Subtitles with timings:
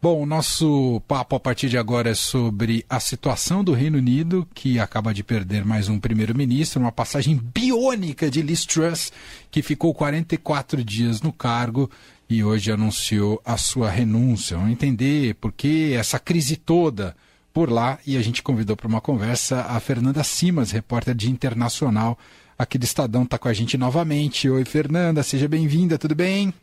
[0.00, 4.46] Bom, o nosso papo a partir de agora é sobre a situação do Reino Unido,
[4.54, 9.12] que acaba de perder mais um primeiro-ministro, uma passagem biônica de Liz Truss,
[9.50, 11.90] que ficou 44 dias no cargo
[12.30, 14.56] e hoje anunciou a sua renúncia.
[14.56, 17.16] Vamos entender por que essa crise toda
[17.52, 22.16] por lá e a gente convidou para uma conversa a Fernanda Simas, repórter de Internacional
[22.56, 24.48] aqui do Estadão, está com a gente novamente.
[24.48, 26.54] Oi, Fernanda, seja bem-vinda, tudo bem?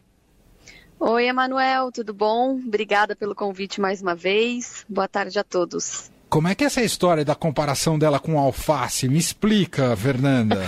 [1.00, 2.56] Oi, Emanuel, tudo bom?
[2.56, 4.86] Obrigada pelo convite mais uma vez.
[4.88, 6.10] Boa tarde a todos.
[6.30, 9.08] Como é que é essa história da comparação dela com alface?
[9.08, 10.66] Me explica, Fernanda.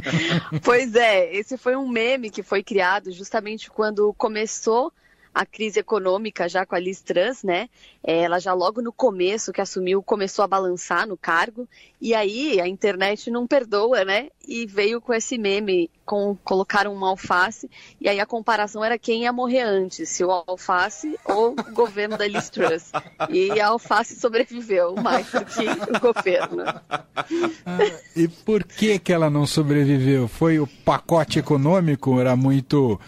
[0.64, 4.92] pois é, esse foi um meme que foi criado justamente quando começou
[5.38, 7.68] a crise econômica já com a Liz Truss, né?
[8.02, 11.68] É, ela já logo no começo que assumiu começou a balançar no cargo
[12.00, 14.30] e aí a internet não perdoa, né?
[14.48, 17.70] E veio com esse meme, com colocaram uma alface
[18.00, 22.18] e aí a comparação era quem ia morrer antes, se o alface ou o governo
[22.18, 22.90] da Liz Truss.
[23.30, 26.64] E a alface sobreviveu mais do que o governo.
[28.16, 30.26] E por que que ela não sobreviveu?
[30.26, 32.18] Foi o pacote econômico?
[32.18, 32.98] Era muito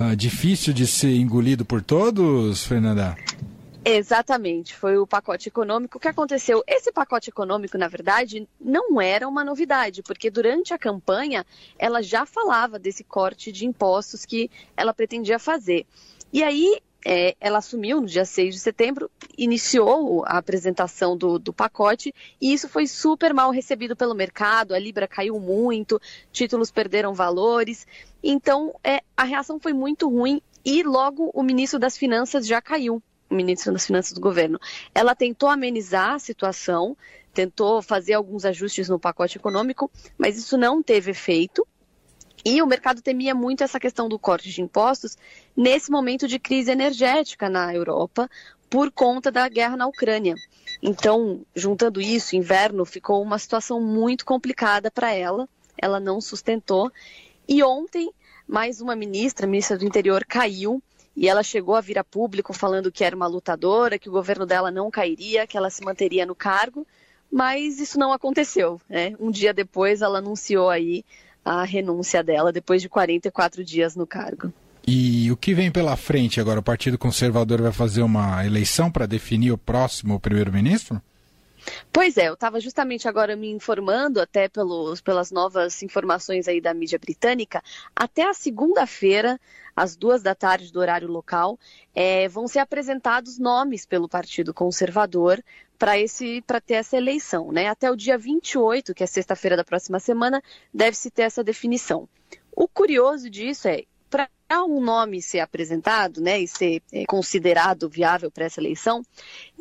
[0.00, 3.16] uh, difícil de ser engolido por todos, Fernanda?
[3.84, 5.98] Exatamente, foi o pacote econômico.
[5.98, 6.62] Que aconteceu?
[6.66, 11.46] Esse pacote econômico, na verdade, não era uma novidade, porque durante a campanha
[11.78, 15.86] ela já falava desse corte de impostos que ela pretendia fazer.
[16.32, 21.52] E aí é, ela assumiu no dia 6 de setembro, iniciou a apresentação do, do,
[21.52, 24.74] pacote e isso foi super mal recebido pelo mercado.
[24.74, 26.00] A Libra caiu muito,
[26.32, 27.86] títulos perderam valores.
[28.22, 33.02] Então, é, a reação foi muito ruim e logo o ministro das Finanças já caiu
[33.30, 34.58] o ministro das Finanças do governo.
[34.94, 36.96] Ela tentou amenizar a situação,
[37.32, 41.66] tentou fazer alguns ajustes no pacote econômico, mas isso não teve efeito.
[42.44, 45.16] E o mercado temia muito essa questão do corte de impostos
[45.56, 48.28] nesse momento de crise energética na Europa
[48.68, 50.34] por conta da guerra na Ucrânia.
[50.82, 55.48] Então, juntando isso, inverno ficou uma situação muito complicada para ela.
[55.76, 56.90] Ela não sustentou.
[57.48, 58.12] E ontem,
[58.46, 60.82] mais uma ministra, ministra do Interior, caiu
[61.16, 64.46] e ela chegou a vir a público falando que era uma lutadora, que o governo
[64.46, 66.86] dela não cairia, que ela se manteria no cargo,
[67.30, 68.80] mas isso não aconteceu.
[68.88, 69.14] Né?
[69.18, 71.04] Um dia depois, ela anunciou aí
[71.44, 74.52] a renúncia dela depois de 44 dias no cargo.
[74.86, 76.60] E o que vem pela frente agora?
[76.60, 81.00] O Partido Conservador vai fazer uma eleição para definir o próximo primeiro-ministro?
[81.92, 86.72] Pois é, eu estava justamente agora me informando, até pelos, pelas novas informações aí da
[86.72, 87.62] mídia britânica,
[87.94, 89.40] até a segunda-feira,
[89.74, 91.58] às duas da tarde do horário local,
[91.94, 95.42] é, vão ser apresentados nomes pelo Partido Conservador
[95.78, 97.68] para esse para ter essa eleição, né?
[97.68, 100.42] Até o dia 28, que é sexta-feira da próxima semana,
[100.72, 102.08] deve-se ter essa definição.
[102.52, 103.84] O curioso disso é
[104.50, 109.00] para um nome ser apresentado, né, e ser é, considerado viável para essa eleição,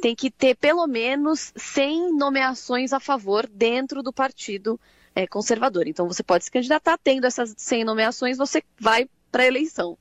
[0.01, 4.79] tem que ter pelo menos 100 nomeações a favor dentro do partido
[5.13, 5.88] é, conservador.
[5.88, 9.95] Então você pode se candidatar, tendo essas 100 nomeações, você vai para a eleição.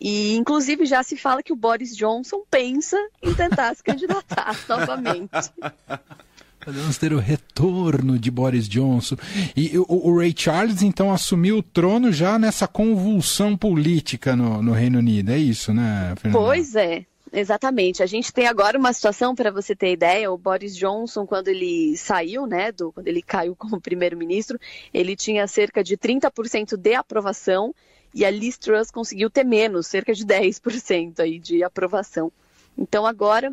[0.00, 5.30] E, inclusive, já se fala que o Boris Johnson pensa em tentar se candidatar novamente.
[6.64, 9.16] Vamos ter o retorno de Boris Johnson.
[9.56, 14.72] E o, o, Ray Charles, então, assumiu o trono já nessa convulsão política no, no
[14.72, 15.30] Reino Unido.
[15.30, 16.44] É isso, né, Fernanda?
[16.44, 17.04] Pois é.
[17.32, 18.02] Exatamente.
[18.02, 21.96] A gente tem agora uma situação, para você ter ideia, o Boris Johnson, quando ele
[21.96, 24.58] saiu, né, do, quando ele caiu como primeiro-ministro,
[24.92, 27.74] ele tinha cerca de 30% de aprovação
[28.14, 32.32] e a Liz Truss conseguiu ter menos, cerca de 10% aí de aprovação.
[32.78, 33.52] Então agora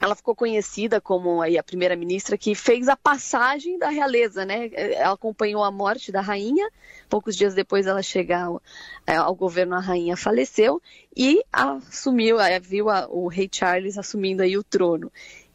[0.00, 4.70] ela ficou conhecida como aí a primeira-ministra que fez a passagem da realeza, né?
[4.72, 6.68] Ela acompanhou a morte da rainha,
[7.08, 8.62] poucos dias depois ela chegar ao,
[9.06, 10.80] é, ao governo, a rainha faleceu
[11.16, 15.10] e assumiu, viu a, o rei Charles assumindo aí o trono.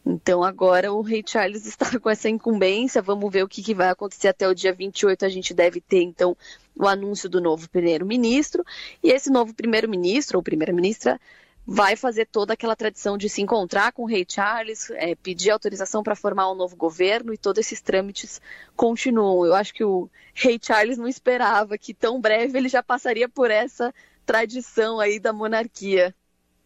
[0.05, 3.89] Então agora o rei Charles está com essa incumbência, vamos ver o que, que vai
[3.89, 6.35] acontecer até o dia 28, a gente deve ter então
[6.75, 8.65] o anúncio do novo primeiro-ministro,
[9.01, 11.19] e esse novo primeiro-ministro ou primeira-ministra
[11.65, 16.03] vai fazer toda aquela tradição de se encontrar com o rei Charles, é, pedir autorização
[16.03, 18.41] para formar um novo governo e todos esses trâmites
[18.75, 19.45] continuam.
[19.45, 23.49] Eu acho que o rei Charles não esperava que tão breve ele já passaria por
[23.49, 23.93] essa
[24.25, 26.13] tradição aí da monarquia.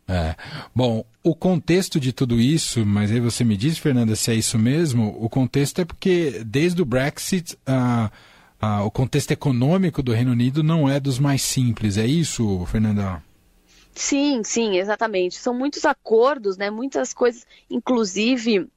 [0.07, 0.35] É.
[0.73, 4.57] Bom, o contexto de tudo isso, mas aí você me diz, Fernanda, se é isso
[4.57, 8.09] mesmo, o contexto é porque desde o Brexit, ah,
[8.59, 13.21] ah, o contexto econômico do Reino Unido não é dos mais simples, é isso, Fernanda?
[13.97, 15.37] Sim, sim, exatamente.
[15.37, 18.69] São muitos acordos, né, muitas coisas, inclusive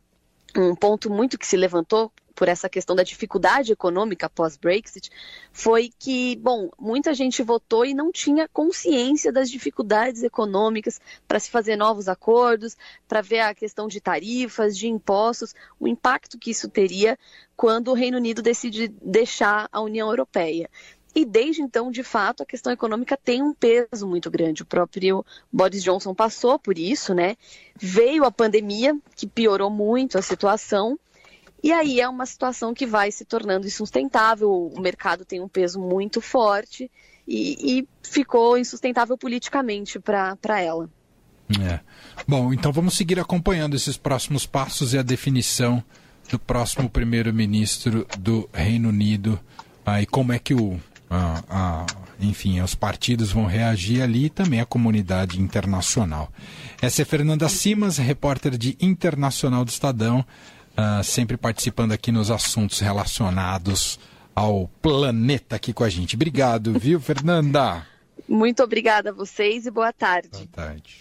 [0.56, 5.10] um ponto muito que se levantou por essa questão da dificuldade econômica pós-Brexit
[5.52, 11.50] foi que, bom, muita gente votou e não tinha consciência das dificuldades econômicas para se
[11.50, 16.66] fazer novos acordos, para ver a questão de tarifas, de impostos, o impacto que isso
[16.70, 17.18] teria
[17.54, 20.70] quando o Reino Unido decide deixar a União Europeia.
[21.14, 24.62] E desde então, de fato, a questão econômica tem um peso muito grande.
[24.62, 27.36] O próprio Boris Johnson passou por isso, né?
[27.76, 30.98] Veio a pandemia, que piorou muito a situação.
[31.62, 34.50] E aí é uma situação que vai se tornando insustentável.
[34.50, 36.90] O mercado tem um peso muito forte
[37.26, 40.88] e, e ficou insustentável politicamente para ela.
[41.60, 41.80] É.
[42.26, 45.82] Bom, então vamos seguir acompanhando esses próximos passos e a definição
[46.30, 49.38] do próximo primeiro-ministro do Reino Unido.
[49.84, 50.80] Ah, e como é que o
[51.10, 51.86] a, a,
[52.20, 56.32] enfim, os partidos vão reagir ali e também a comunidade internacional.
[56.80, 62.78] Essa é Fernanda Simas, repórter de Internacional do Estadão, uh, sempre participando aqui nos assuntos
[62.78, 63.98] relacionados
[64.34, 66.14] ao planeta aqui com a gente.
[66.14, 67.84] Obrigado, viu, Fernanda?
[68.28, 70.30] Muito obrigada a vocês e boa tarde.
[70.30, 70.94] Boa tarde.